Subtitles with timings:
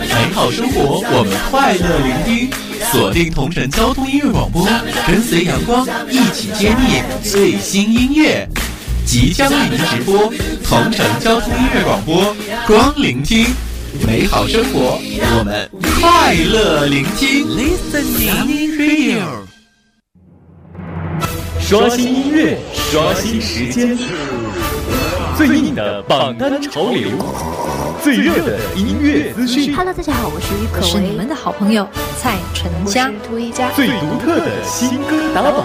[0.00, 2.50] 美好生活，我们快乐聆听。
[2.90, 4.66] 锁定同城交通音乐广播，
[5.06, 8.48] 跟随阳光一起揭秘最新音乐。
[9.04, 10.32] 即将为您直播
[10.64, 12.34] 同城交通音乐广播，
[12.66, 13.46] 光聆听
[14.06, 15.68] 美好生活，我们
[16.00, 17.46] 快乐聆听。
[17.46, 19.22] Listening Radio，
[21.60, 23.98] 刷新音乐，刷新时间，
[25.36, 27.10] 最硬的榜单潮流，
[28.02, 29.74] 最热的音乐资讯。
[29.76, 31.86] Hello，大家好，我是于可是你们的好朋友
[32.18, 33.10] 蔡淳佳，
[33.74, 35.64] 最独特的新歌打榜，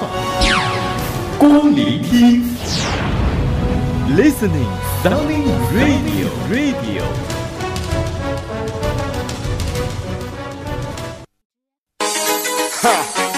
[1.40, 2.44] 光聆听。
[4.16, 4.70] Listening
[5.04, 7.04] Sounding Radio Radio。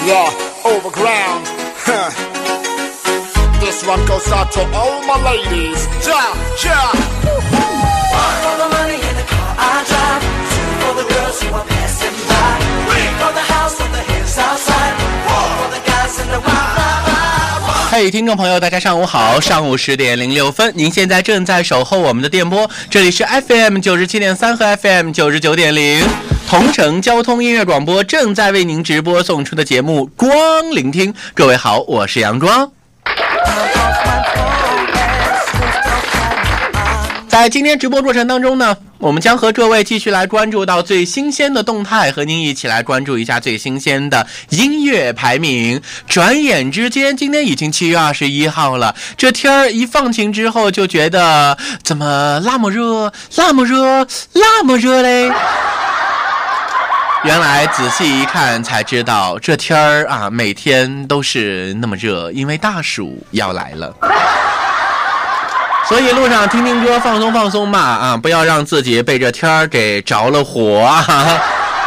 [0.05, 0.31] Yeah,
[0.63, 1.45] overground.
[1.85, 2.11] Huh.
[3.59, 5.87] This one goes out to all my ladies.
[6.07, 7.56] Ja, ja.
[17.89, 19.41] 嘿，听众朋友，大家上午好！
[19.41, 26.03] 上午十点零六分，您现在正在守候我们的电波，这里是 FM 九十七点三和 FM 九十九点零，
[26.47, 30.29] 同城交通音乐广播正在为您直播送出的节目《光
[30.71, 31.11] 聆听》。
[31.33, 32.76] 各位好，我是杨庄。
[37.39, 45.79] 在今天直播过程当中呢，我们将和各位继续来关注到最新鲜的动态，和您一起来关注一下最新鲜的音乐排名。
[46.07, 55.31] 转眼之间，今天已经七月二十一号了，这天儿一放晴之后，就觉得怎么那么热，那么热，那么热嘞？
[57.23, 63.95] 原来仔细一看才知道，这天儿啊，每天都是那么热，因为大暑要来了。
[65.87, 68.17] 所以路上听听歌，放松放松吧啊！
[68.17, 71.05] 不要让自己被这天儿给着了火啊！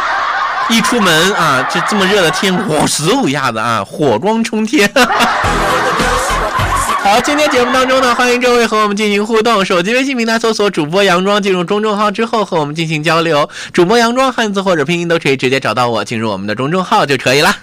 [0.69, 4.89] 一出门啊，这这么热的天，火死一下子啊，火光冲天。
[7.03, 9.63] 好，今天节目当中呢，欢迎各位和我们进行互动。
[9.63, 13.47] 手机微信平台搜索主播杨庄，进入公众号之后和我们进行交流。
[13.71, 17.55] 主播杨庄汉字或者拼音都可以直接找到我，进入我们的公众号就可以了。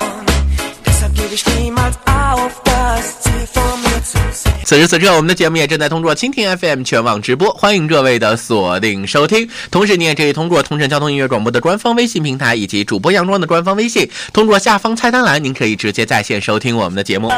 [4.69, 9.49] 此时此刻，我们的节目也正在通过蜻蜓 FM 全网直播，欢迎各位的锁定收听。
[9.71, 17.31] 同时，你也可以通过同城交通音乐广播的官方微信平台以及主播杨庄的官方微信，通过下方菜单栏，您可以直接在线收听我们的节目。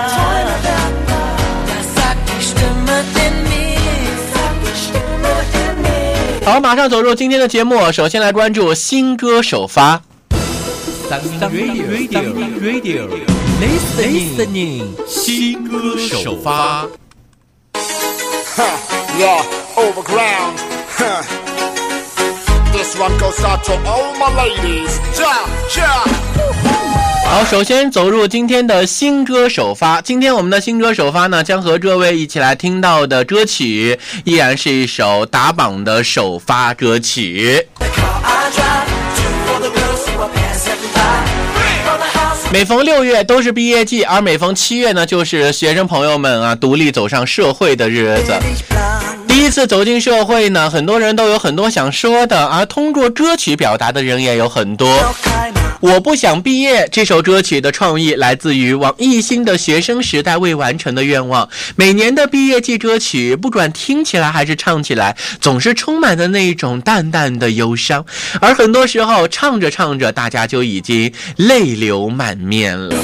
[6.44, 7.92] 好，马上走入今天的节目。
[7.92, 10.02] 首先来关注新歌首发。
[11.08, 11.84] Radio
[12.60, 13.08] Radio
[13.60, 16.88] Listening 新歌首发。
[19.20, 19.44] Yeah,
[19.76, 20.56] overground.
[22.72, 24.98] This one goes out to all my ladies.
[25.12, 25.44] Ja,
[25.76, 26.08] ja.
[27.28, 30.00] 好，首先走入今天的新歌首发。
[30.00, 37.68] 今天我们的新歌首发呢，将和各位一起来听到的歌曲，依然是一首打榜的首发歌曲。
[42.52, 49.19] 每逢六月都是毕业季，而每逢七月呢，就是学生朋友们啊独立走上社会的日子。
[49.50, 49.60] Ich plan.
[49.60, 54.88] 第一次走进社会呢，很多人都有很多想说的，而通过歌曲表达的人也有很多。
[55.80, 61.48] 我不想毕业这首歌曲的创意来自于王艺兴的学生时代未完成的愿望。
[61.74, 68.06] 每年的毕业季歌曲，不管听起来还是唱起来，总是充满着那一种淡淡的忧伤，
[68.40, 72.94] 而很多时候唱着唱着，大家就已经泪流满面了。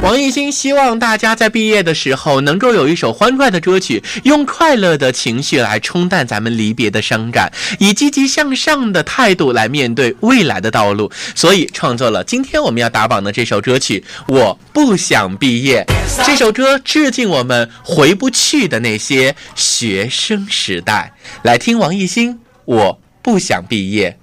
[0.00, 11.10] 王艺兴希望大家在毕业的时候能够有一首欢快的歌曲，用快乐的情绪来冲淡咱们离别的伤感，以积极向上的态度来面对未来的道路。
[11.34, 15.84] 所以创作了今天我们要打榜的这首歌曲《我不想毕业》。
[16.24, 21.12] 这首歌致敬我们回不去的那些学生时代。
[21.42, 24.16] 来听王艺兴《我不想毕业》。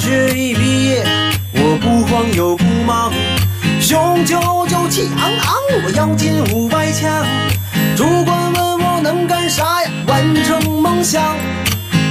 [0.00, 1.04] 学一毕业，
[1.52, 3.12] 我不慌又不忙，
[3.78, 5.54] 雄赳赳气昂昂，
[5.84, 7.22] 我要进五百强。
[7.94, 9.90] 主管问我能干啥呀？
[10.06, 11.36] 完成梦想，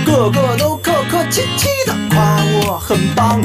[0.06, 3.42] 个个都客客气气的夸我很棒。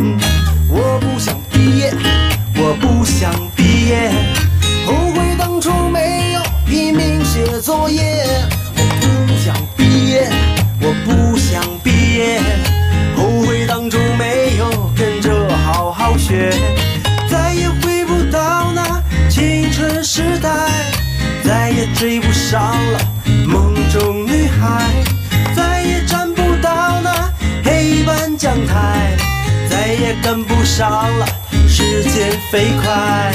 [30.23, 30.89] 跟不上
[31.19, 31.27] 了
[31.69, 33.33] 时间飞快。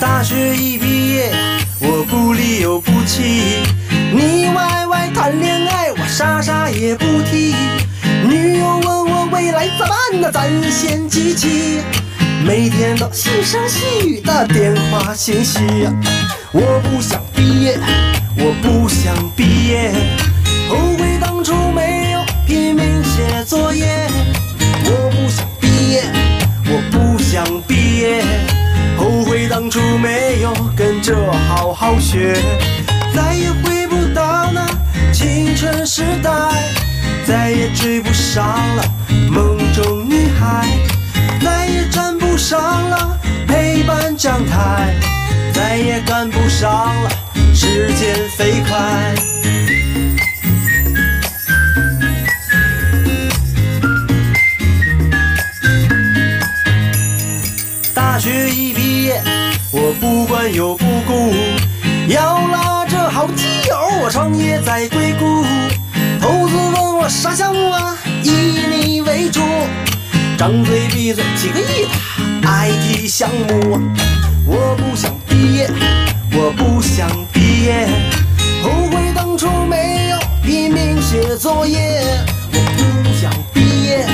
[0.00, 1.32] 大学一毕业，
[1.80, 3.62] 我不离又不弃，
[4.12, 7.54] 你歪歪谈恋爱，我啥啥也不提。
[8.26, 10.30] 女友问我未来咋办呢？
[10.32, 11.80] 咱先记起，
[12.44, 15.60] 每天都细声细语的电话信息。
[16.52, 17.20] 我不想
[18.36, 19.90] 我不想毕业，
[20.68, 24.06] 后悔当初没有拼命写作业。
[24.84, 26.02] 我不想毕业，
[26.66, 28.22] 我不想毕业。
[28.98, 31.14] 后悔当初没有跟着
[31.48, 32.36] 好好学，
[33.14, 34.66] 再也回不到那
[35.12, 36.30] 青春时代，
[37.26, 38.44] 再也追不上
[38.76, 38.84] 了
[39.30, 40.66] 梦中女孩，
[41.42, 43.18] 再也站不上了
[43.48, 44.94] 黑板讲台，
[45.52, 47.10] 再也赶不上了
[47.64, 49.14] 时间飞快。
[57.94, 59.22] 大学一毕业，
[59.70, 61.32] 我不管有不顾，
[62.06, 65.42] 要拉着好基友，我创业在硅谷。
[66.20, 67.96] 投资问我啥项目啊？
[68.22, 69.40] 以你为主，
[70.36, 71.86] 张嘴闭嘴几个亿
[72.42, 73.80] 的 IT 项目。
[74.46, 75.70] 我不想毕业，
[76.32, 77.08] 我不想
[77.64, 77.88] 业，
[78.62, 81.78] 后悔当初没有拼命写作业。
[82.52, 84.06] 我不想毕业，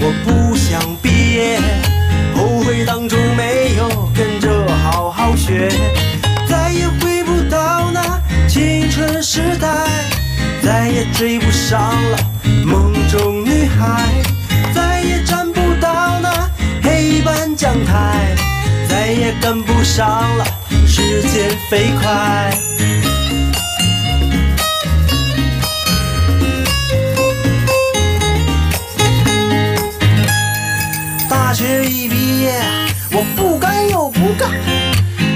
[0.00, 1.60] 我不想毕业。
[2.34, 5.68] 后悔当初没有跟着好好学，
[6.48, 9.68] 再也回不到那青春时代，
[10.62, 11.80] 再也追不上
[12.10, 12.18] 了
[12.64, 14.02] 梦中女孩，
[14.74, 16.50] 再也站不到那
[16.82, 18.34] 黑板讲台，
[18.88, 20.06] 再也跟不上
[20.38, 20.44] 了
[20.86, 22.65] 时间飞快。
[31.84, 32.52] 一毕业，
[33.12, 34.50] 我不干又不干，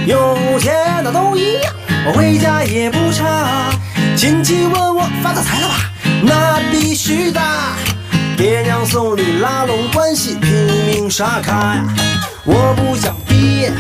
[0.07, 1.75] 有钱的都一样，
[2.07, 3.71] 我回家也不差。
[4.17, 5.91] 亲戚问我发大财了吧？
[6.23, 7.41] 那必须的。
[8.37, 10.51] 爹娘送礼拉拢关系，拼
[10.87, 11.85] 命刷卡呀。
[12.45, 13.73] 我不想毕业，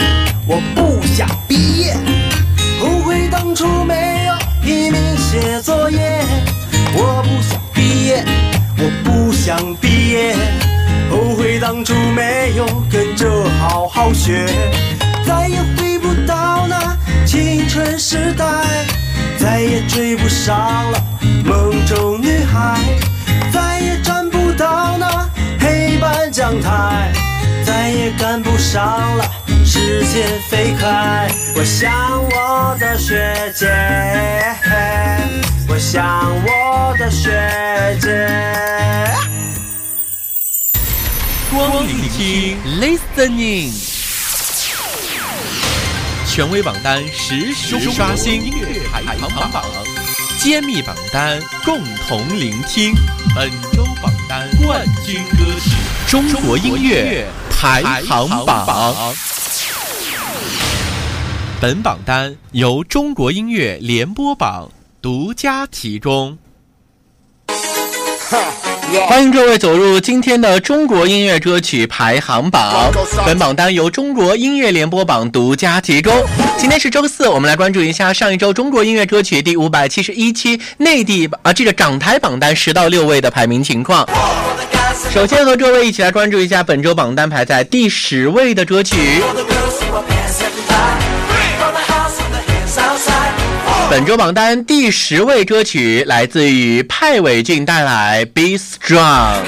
[0.47, 1.97] 我不想毕业，
[2.81, 6.23] 后悔当初没有拼命写作业。
[6.93, 8.25] 我不想毕业，
[8.79, 10.59] 我不想毕业。
[11.72, 14.44] 当初没有跟着好好学，
[15.25, 18.44] 再也回不到那青春时代，
[19.38, 20.58] 再也追不上
[20.90, 21.00] 了
[21.44, 22.81] 梦中女孩，
[23.52, 25.31] 再也站不到那
[25.61, 27.12] 黑板讲台，
[27.64, 29.25] 再也赶不上了
[29.64, 31.28] 时间飞快。
[31.55, 31.93] 我想
[32.32, 33.69] 我的学姐，
[35.69, 37.31] 我想我的学
[38.00, 38.28] 姐。
[41.50, 43.73] 光聆听 Listening，
[46.25, 49.64] 权威榜单实时刷新，音乐排行榜，
[50.38, 52.95] 揭秘榜单共同聆听，
[53.35, 54.49] 本周榜单。
[54.64, 55.73] 冠军歌曲，
[56.07, 59.12] 中国音乐排行榜。
[61.61, 64.71] 本榜单由中国音乐联播榜
[65.02, 66.38] 独家提供。
[69.06, 72.90] 欢迎各位走入今天的中国音乐歌曲排行榜。
[73.25, 76.12] 本榜单由中国音乐联播榜独家提供。
[76.59, 84.09] 今天是周四，我们来关注一下上一周中国音乐歌曲第五百七十一期内地啊这个港台榜单十到六位的排名情况。
[85.12, 89.23] 首先和各位一起来关注一下本周榜单排在第十位的歌曲。
[93.90, 99.42] 本周榜单第十位歌曲来自于派伟俊带来《Be Strong》。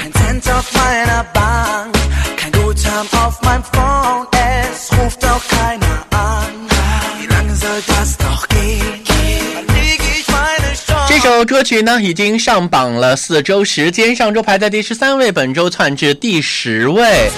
[11.06, 17.30] 这首歌曲呢已经上榜了四周时间，上周排在第十三位，本周窜至第十位。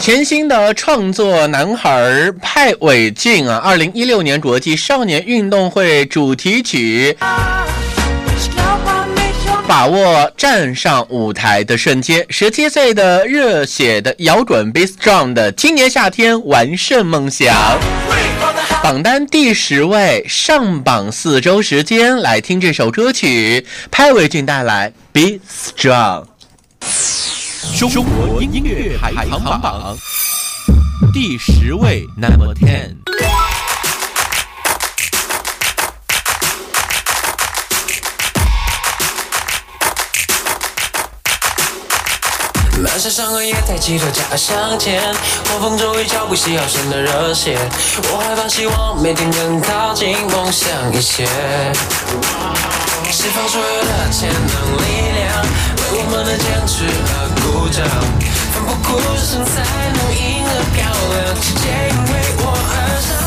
[0.00, 7.16] 全新的创作男孩派伟俊啊，二零一六年国际少年运动会主题曲，
[9.66, 12.24] 把握站上舞台的瞬间。
[12.28, 17.80] 十七岁的热血的摇滚 Be Strong 的今年夏天完胜梦想。
[18.82, 26.26] 榜单第十位，上榜四周时间，来听这首歌曲，派伟俊带来《Be Strong》。
[27.90, 29.96] 中国音乐排行榜
[31.12, 32.96] 第十位，Number Ten。
[42.82, 45.02] 满身伤痕也抬起头家向前，
[45.46, 47.58] 狂风中与脚步细腰显得热血。
[48.10, 51.26] 我怀抱希望，每天更靠近梦想一些。
[53.10, 54.82] 释放所有的潜能力
[55.14, 55.46] 量，
[55.96, 57.86] 我们的坚持而鼓掌。
[58.52, 59.62] 奋不顾身才
[59.94, 63.22] 能赢得漂亮，世界因为我而闪亮。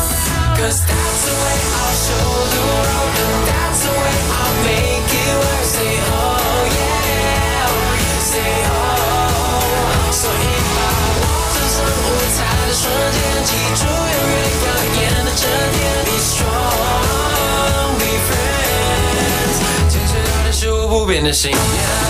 [0.58, 2.12] Cause that's the way I'll show
[2.52, 5.64] the world, and that's the way I'll make it work.
[5.64, 7.72] Say oh yeah,
[8.20, 8.36] say
[8.68, 10.12] oh.
[10.12, 10.44] 所以
[10.76, 10.78] 把
[11.16, 12.04] 我登上舞
[12.36, 12.84] 台的瞬
[13.14, 15.80] 间，记住永远耀眼的这点。
[16.04, 19.56] Be strong, be friends，
[19.88, 22.07] 坚持到底是我不变的信念。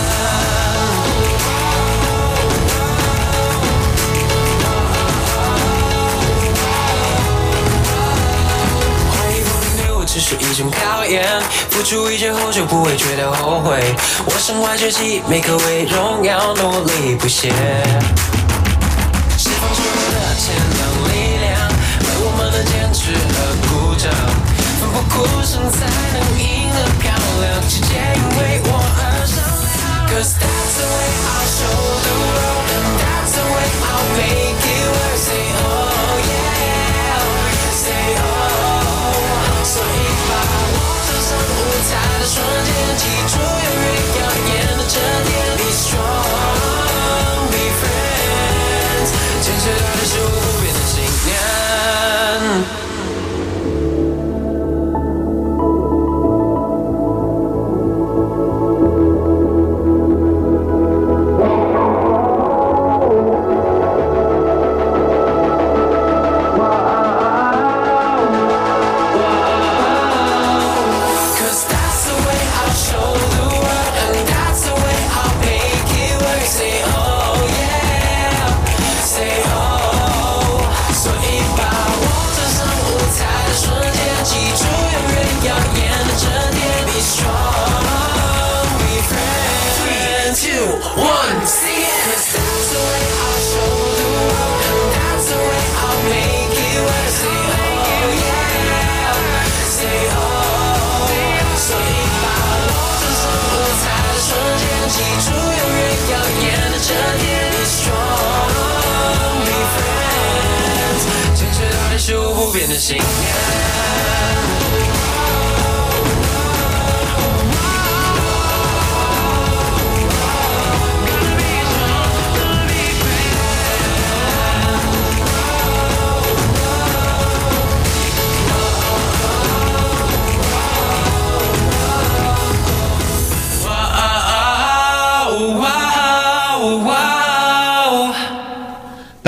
[10.51, 11.23] 一种考验，
[11.69, 13.79] 付出一切后就不会觉得后悔。
[14.25, 17.49] 我身怀绝技，每颗为荣耀努力不懈。
[19.37, 20.81] 释放出我的潜能
[21.13, 21.69] 力量，
[22.01, 23.37] 为我们的坚持而
[23.69, 24.09] 鼓掌。
[24.79, 25.15] 奋不顾
[25.45, 25.77] 身才
[26.17, 30.09] 能赢得漂亮，世界因为我而闪亮。
[30.09, 31.98] Cause that's the way I show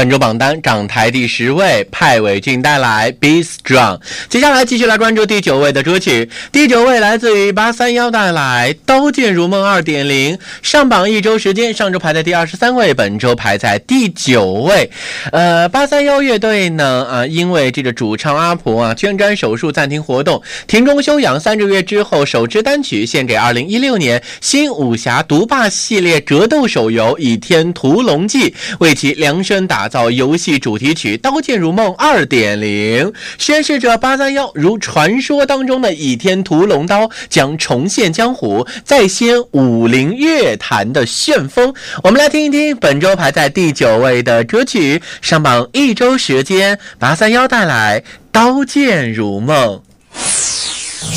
[0.01, 3.99] 本周榜单涨台第十位，派伟俊带来《Be Strong》。
[4.29, 14.89] 接下来继续来关注第九位的歌曲，第九位来自于八三幺带来《刀剑如梦二点零》，上榜一周时间，上周排在第二十三位，本周排在第九位。
[15.31, 41.73] 呃，八三幺乐队呢，啊，因为这个主唱阿婆啊捐肝手术暂停活动，停中休养三个月之后，首支单曲献给二零一六年新武侠独霸系列格斗手游《倚天屠龙记》，为其量身打造游戏主题曲《刀剑如梦二点零》，宣示着八三幺如传说当中的倚天屠龙刀将重现江湖，再掀武林乐坛的旋风。
[42.03, 47.99] 我们来听一听本周排在第九位的歌曲，上榜一周时间，八三幺带来
[48.31, 49.81] 《刀剑如梦》。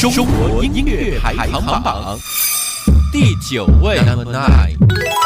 [0.00, 2.18] 中国音乐排行榜
[3.12, 5.23] 第九位，Number Nine。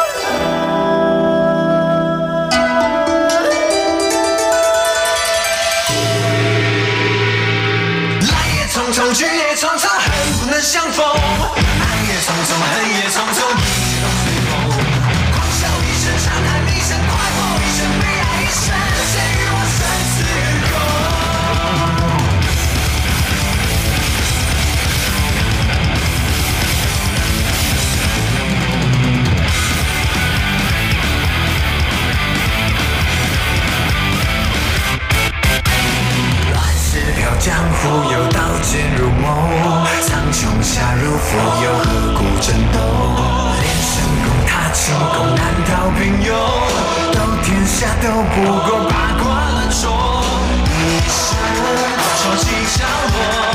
[9.59, 11.05] 匆，匆，恨不能相逢。
[11.05, 13.43] 爱也匆匆，恨也匆匆，
[37.41, 39.25] 江湖有刀剑如梦，
[40.03, 41.85] 苍穹下如浮又何
[42.19, 42.79] 故争斗？
[43.61, 43.91] 练神
[44.25, 46.29] 功踏青功难逃平庸，
[47.15, 48.93] 斗天下斗不过八
[49.23, 50.23] 卦的错，
[50.67, 50.77] 一
[51.09, 51.17] 生
[52.19, 52.45] 超起
[52.77, 52.79] 降
[53.13, 53.48] 落。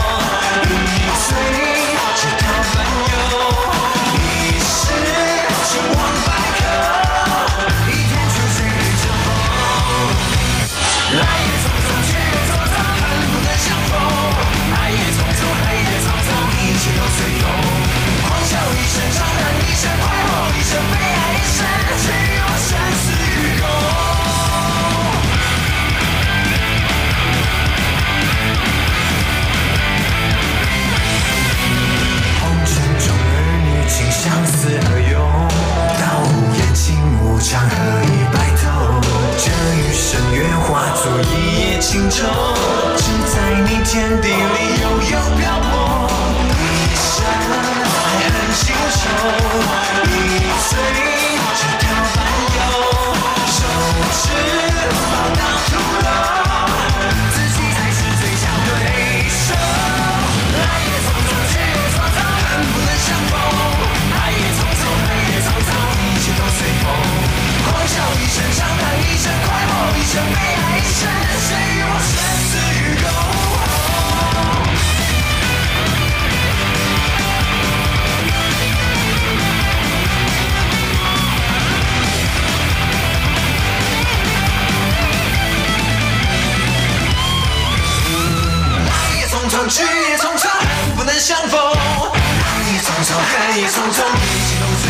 [93.13, 94.89] 也匆匆，恨也匆匆，一切都随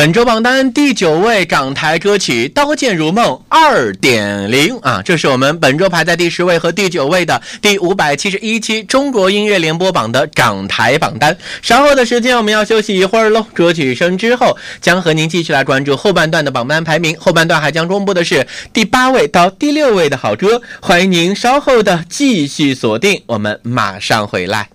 [0.00, 11.36] 本周榜单第九位港台歌曲《刀剑如梦》二点零啊，这是我们本周排在第十位和第九位的第五百七十一期中国音乐联播榜的港台榜单。
[11.60, 24.66] 稍后的时间我们要休息一会儿喽，歌曲声之后将和您继续来关注后半段的榜单排名，后半段还将公布的是第八位到第六位的好歌，欢迎您稍后的继续锁定，我们马上回来。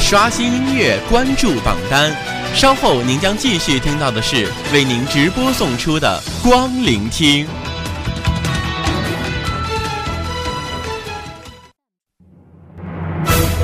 [0.00, 2.39] 刷新音乐，关注榜单。
[2.54, 7.46] 稍后您将继续听到的是为您直播送出的《光聆听》。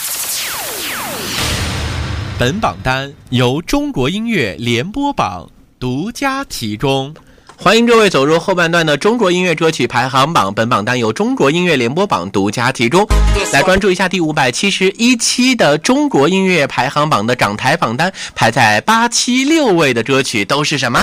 [2.39, 7.15] 本榜单由中国音乐联播榜独家提供。
[7.57, 10.53] 欢迎各位走入后半段的中国音乐歌曲排行榜。
[10.53, 13.07] 本榜单由中国音乐联播榜独家提供。
[13.53, 21.03] 来关注一下第五百七十一期的中国音乐排行榜的港台榜单，排在八七六位的歌曲都是什么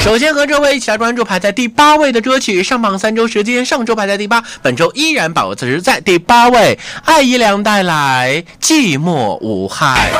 [0.00, 6.78] 首先和这位一起来关注排在第八位的歌曲，上榜三周时间，上周排在第八，本周依然保持在第八位。
[7.04, 10.10] 艾怡良带来《寂寞无害》。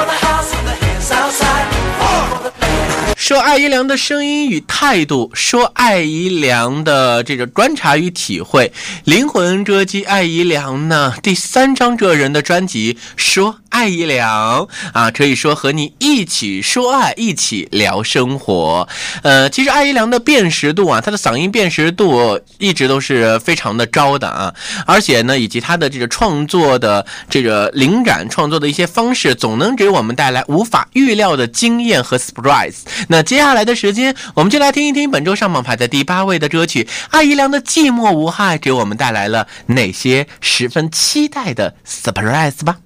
[3.31, 8.73] 说艾怡良的声音与态度，说艾怡良的这个观察与体会，
[9.05, 11.15] 灵魂歌姬艾怡良呢？
[11.23, 18.87] 第三张个人的专辑说艾怡良啊，可以说和你一起说爱，一起聊生活。
[19.23, 24.55] 呃，其实艾怡良的辨识度啊，他的嗓音辨识度一直都是非常的高的啊，
[24.87, 32.79] 而且呢，以及他的这个创作的这个灵感，创作的一些方式，总能给我们带来无法预料的惊艳和 surprise。
[33.09, 42.77] 那接下来的时间，我们就来听一听本周上榜排在第八位的歌曲艾怡良的《寂寞无害》给我们带来了哪些十分期待的 surprise 吧。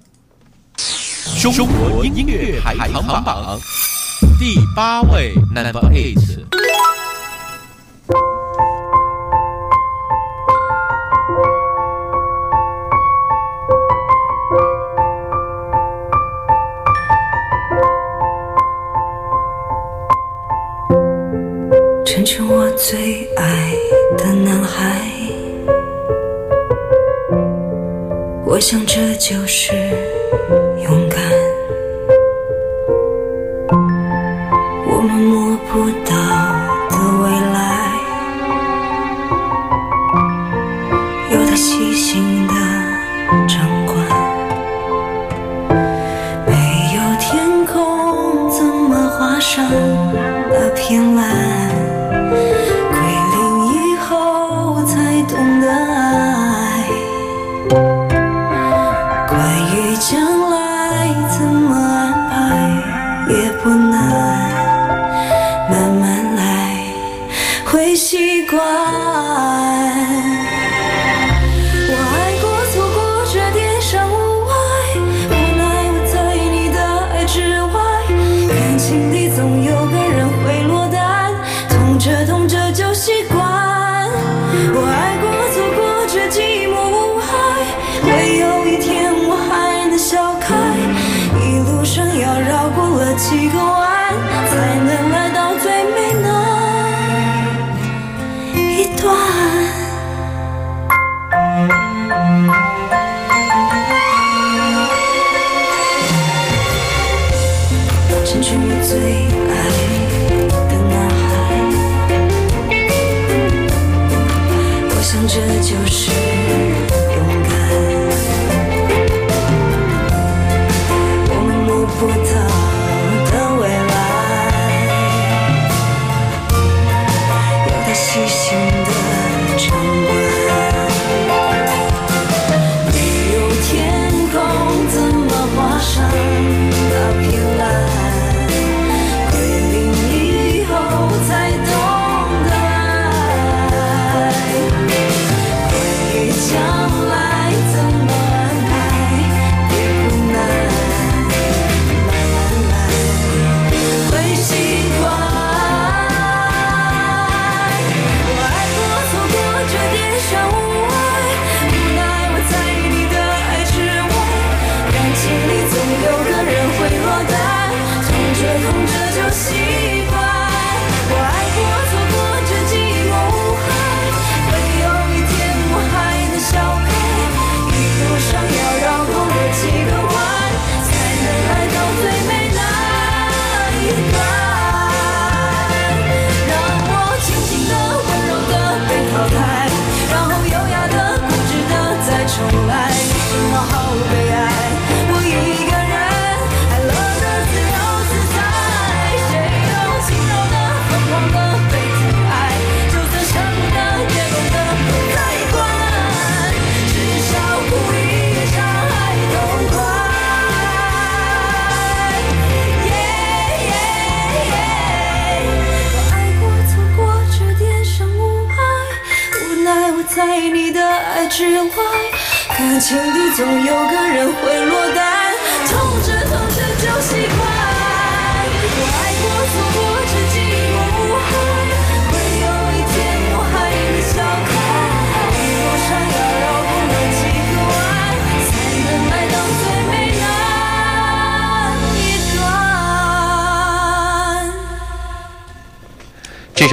[1.41, 3.59] 中国音乐排行榜
[4.39, 6.43] 第八位，Number Eight。
[22.05, 23.75] 成全我最爱
[24.17, 25.01] 的男孩，
[28.45, 29.73] 我想这就是
[35.05, 36.15] 我们摸不到
[36.89, 37.57] 的未来，
[41.29, 42.53] 有他细心的
[43.47, 43.95] 掌管。
[46.47, 46.51] 没
[46.95, 49.63] 有天空，怎么画上
[50.49, 51.44] 那片蓝？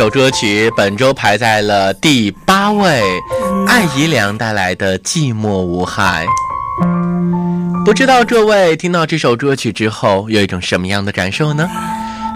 [0.03, 3.01] 首歌曲本周排在了第八位，
[3.69, 6.27] 艾怡良带来的《寂寞无害》。
[7.85, 11.71] 不知道各位听到这首歌曲之后有一种什么样的感受呢？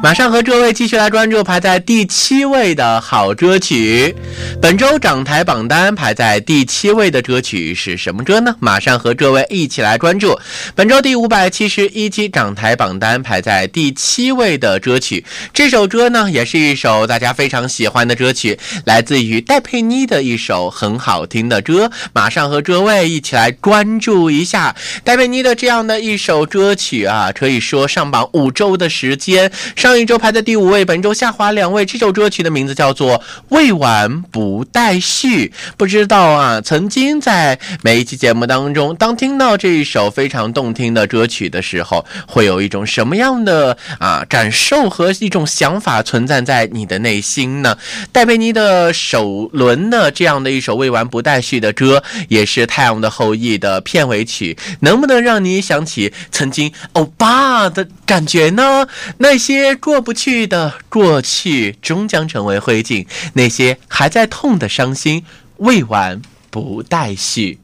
[0.03, 4.15] 马上和各位继续来关注排在第七位的好歌曲。
[4.63, 8.55] 本周涨台榜单排在第七位的歌曲是什么歌呢？
[8.61, 10.39] 马上和各位一起来关注
[10.77, 15.25] 本周第五百七十一期涨台榜单排在第七位的歌曲。
[15.53, 21.91] 这首歌呢，也是一首大家非常喜欢的歌曲，来自于戴佩妮的一首很好听的歌。
[22.13, 29.51] 马上和各位一起来关注一下戴佩妮的这样的一首歌曲啊，可以说上榜五周的时间。
[29.75, 31.85] 上一周排在第五位，本周下滑两位。
[31.87, 35.49] 这首歌曲的名字叫做《未完不待续》。
[35.77, 47.79] 不知道啊，曾经在每一期节目当中，当听到这一首非常动听的歌曲的时候，会有一种什么样的啊感受和一种想法存在在你的内心呢？
[48.11, 58.87] 戴佩妮的首轮的这样的一首未完不待续的歌，也是《太阳的后裔》的片尾曲，能不能让你想起曾经欧巴的感觉呢？
[59.19, 65.25] 那些过不去的过去，终将成为灰烬；那些还在痛的伤心，
[65.59, 67.61] 未完不待续。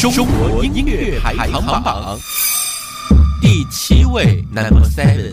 [0.00, 2.18] 中国音乐排行榜
[3.40, 5.32] 第七位，Number Seven。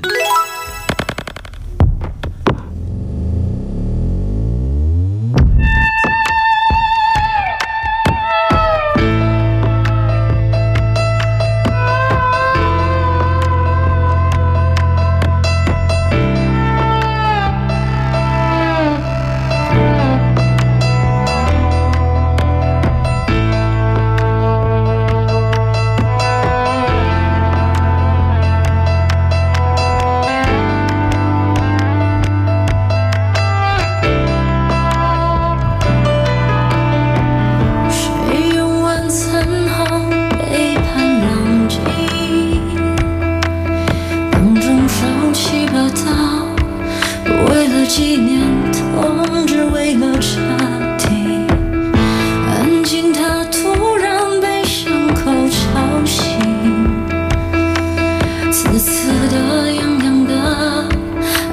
[58.71, 60.33] 刺刺的，痒痒的，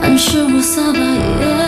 [0.02, 1.67] 暗示我撒把盐，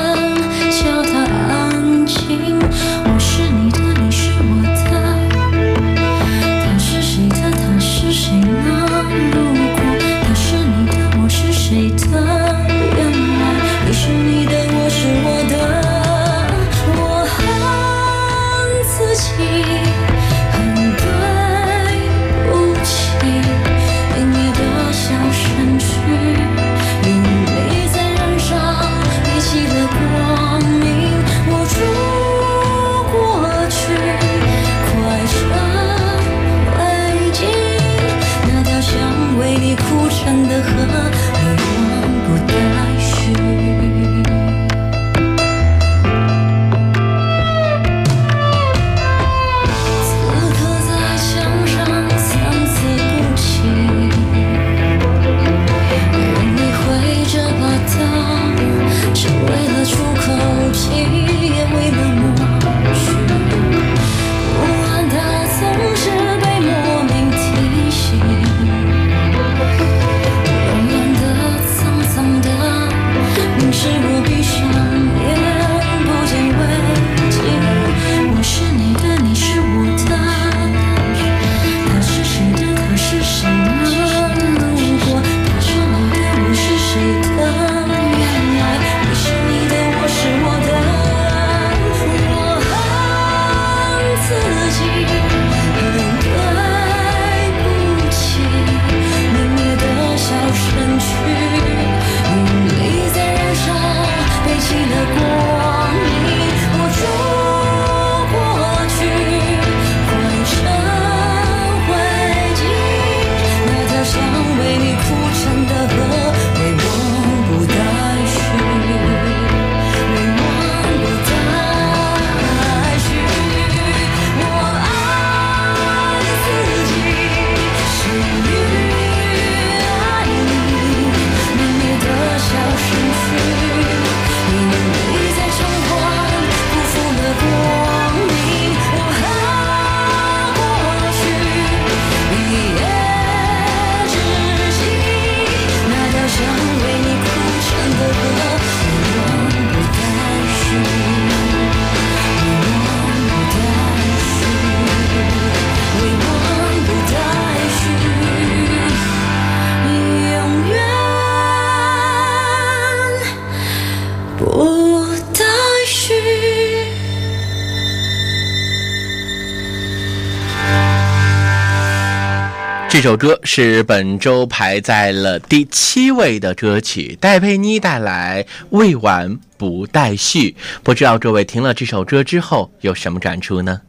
[173.01, 180.51] 这首歌是本周排在了第七位的歌曲，戴佩妮带来《未完不待续》。
[180.83, 183.81] 不知道各位听了这首歌之后有什么感触呢？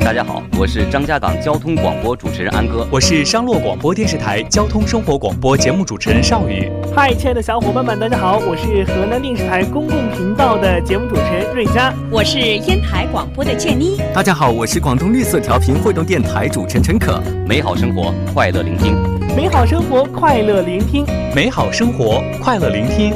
[0.00, 2.88] 大家好，我是张家港交通广播主持人安哥。
[2.90, 6.68] 我是商洛广播电视台交通生活广播节目主持人邵宇。
[6.96, 11.94] 嗨，亲爱的小伙伴们，大家好，我是河南电视台公共频道的节目主持人瑞佳。
[12.10, 14.00] 我是烟台广播的建妮。
[14.12, 17.20] 大家好，我是广东绿色调频汇动电台主持人陈可。
[17.46, 18.96] 美好生活，快乐聆听。
[19.36, 21.06] 美好生活，快乐聆听。
[21.34, 23.12] 美好生活，快乐聆听。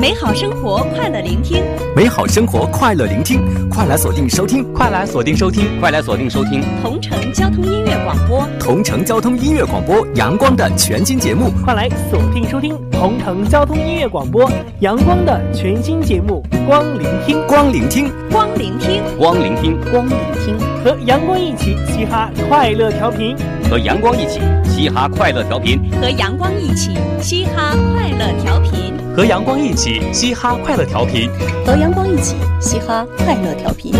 [0.00, 1.62] 美好生活，快乐聆听。
[1.94, 3.40] 美好生活，快乐聆听。
[3.68, 6.62] 快来锁定收听，快来锁定收听，快来锁定收听。
[6.82, 11.50] 同城交通音乐广播，同城交通音乐广播，阳光的全新节目。
[11.64, 14.50] 快来锁定收听同城交通音乐广播，
[14.80, 16.42] 阳光的全新节目。
[16.66, 20.58] 光聆听，光聆听，光聆听，光聆听，光聆听。
[20.84, 23.36] 和阳光一起嘻哈快乐调频，
[23.70, 31.28] 和阳光一起嘻哈快乐调频，和阳光一起嘻哈快乐调频，和阳光一起嘻哈快乐调频，
[31.66, 33.92] 和阳光一起嘻哈快乐调频。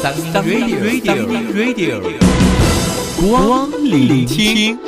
[0.00, 2.00] 三 radio radio radio，
[3.28, 4.78] 光聆听。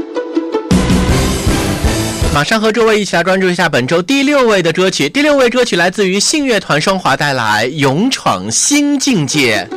[2.33, 5.09] 马上和各位一起来关注一下本周第六位的歌曲。
[5.09, 9.69] 第六位歌曲来自于信乐团双华带来《勇闯新境界》。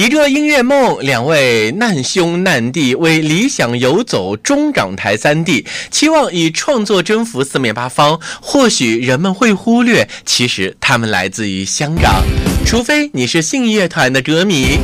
[0.00, 8.18] 一个音乐梦，两位难兄难弟为理想游走中港台三地，期望以创作征服四面八方。
[8.40, 12.24] 或许人们会忽略，其实他们来自于香港。
[12.64, 14.78] 除非你是信乐团的歌迷。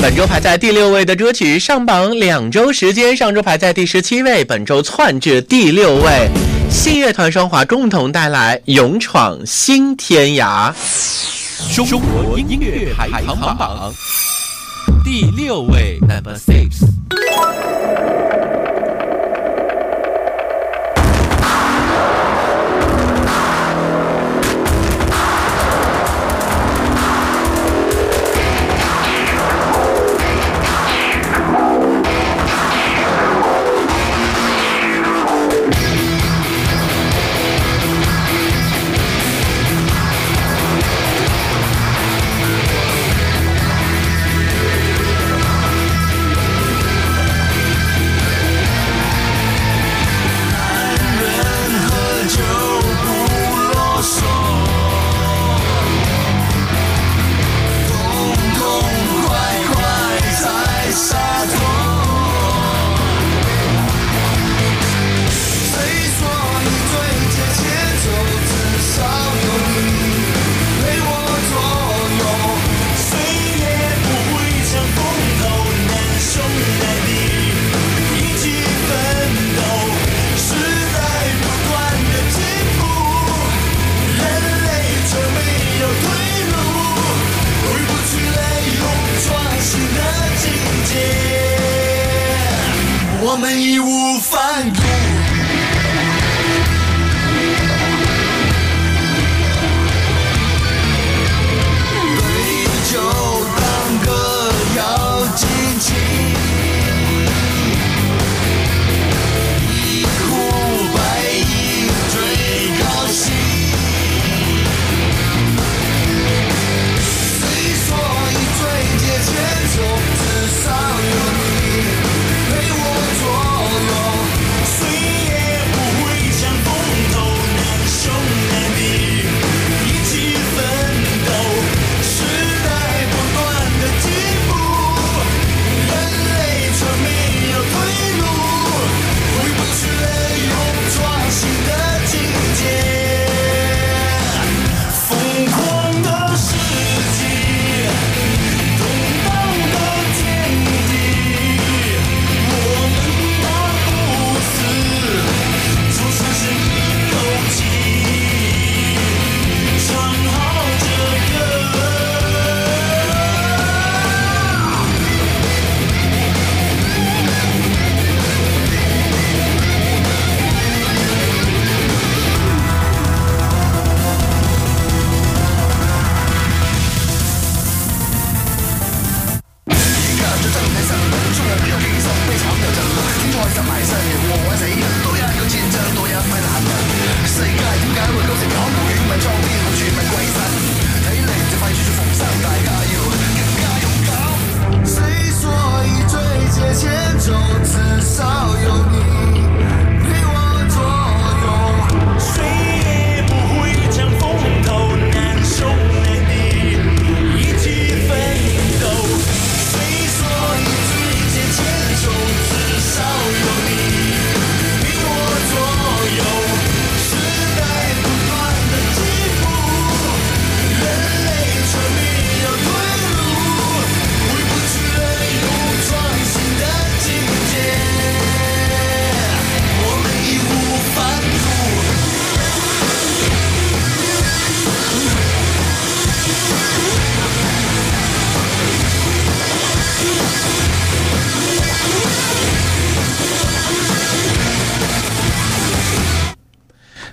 [0.00, 6.30] 本周排在第六位的歌曲上榜两周时间，上周排在第十七位，本周窜至第六位。
[6.70, 10.72] 信乐团双华共同带来《勇闯新天涯》。
[11.88, 13.92] 中国音乐排行榜
[15.04, 16.84] 第六位，Number Six。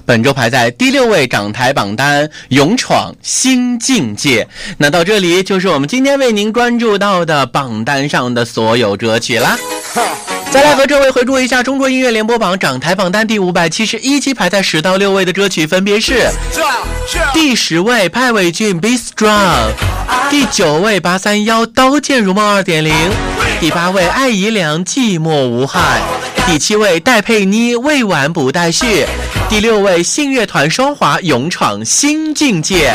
[0.06, 4.48] 本周排在第六位港台榜单，勇闯新境界。
[4.78, 9.58] 那到这里就是我们今天为您关注到的榜单上的所有歌曲啦。
[10.56, 16.30] 再来和这位回顾一下中国音乐联播榜掌台榜单第五百七十一期排在十到六位的歌曲分别是：
[17.34, 19.28] 第十位派伟俊《Be Strong》，
[20.30, 22.94] 第九位八三幺《刀剑如梦二点零》，
[23.60, 26.00] 第八位艾怡良《寂寞无害》，
[26.50, 28.86] 第七位戴佩妮《未完不待续》，
[29.50, 32.94] 第六位信乐团双华《勇闯新境界》。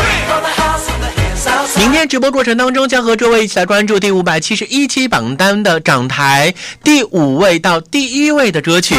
[1.80, 6.52] 明天直播过程当中，将和各位一起来关注第五百七十一期榜单的港台
[6.84, 8.94] 第五位到第一位的歌曲。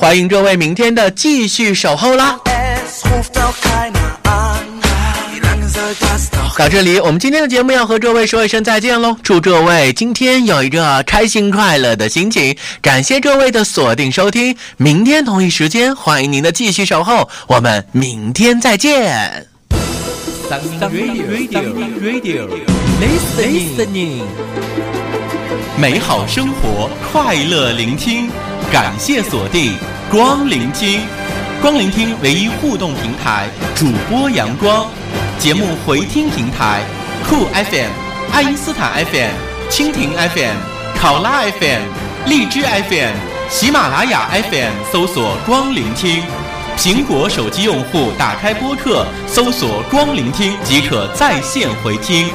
[0.00, 2.40] 欢迎各位明天的继续守候啦！
[6.56, 9.14] 到这里，我们今天的节目要和各位说一声再见喽！
[9.22, 12.56] 祝各位今天有一个开心快乐的心情。
[12.80, 17.28] 感谢各位的锁定收听，明天同一时间，欢迎您的继续守候。
[17.46, 19.55] 我们明天再见。
[20.48, 22.46] Radio Radio
[23.00, 24.22] Listening，
[25.76, 28.30] 美好生活，快乐聆听，
[28.70, 29.72] 感谢锁定
[30.08, 31.00] 光聆听，
[31.60, 34.88] 光聆听唯一互动平台，主播阳光，
[35.36, 36.82] 节目回听平台，
[37.28, 37.90] 酷 FM、
[38.32, 39.32] 爱因斯坦 FM、
[39.68, 40.56] 蜻蜓 FM、
[40.96, 41.82] 考拉 FM、
[42.26, 43.16] 荔枝 FM、
[43.50, 46.22] 喜马拉雅 FM，搜索光聆听。
[46.76, 52.28] 苹果手机用户打开播客，搜索“光聆听”即可在线回听。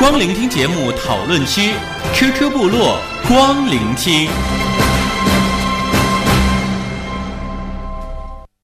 [0.00, 1.72] 光聆听节目讨论区
[2.12, 2.98] ，QQ 部落
[3.28, 4.28] 光聆听。